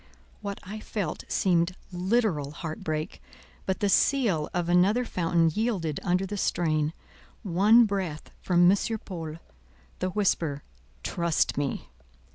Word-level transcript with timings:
What 0.41 0.57
I 0.63 0.79
felt 0.79 1.23
seemed 1.27 1.75
literal 1.91 2.49
heart 2.53 2.83
break; 2.83 3.21
but 3.67 3.81
the 3.81 3.87
seal 3.87 4.49
of 4.51 4.67
another 4.67 5.05
fountain 5.05 5.51
yielded 5.53 5.99
under 6.01 6.25
the 6.25 6.37
strain: 6.37 6.93
one 7.43 7.85
breath 7.85 8.31
from 8.41 8.67
M. 8.71 8.75
Paul, 9.05 9.35
the 9.99 10.09
whisper, 10.09 10.63
"Trust 11.03 11.55
me!" 11.55 11.87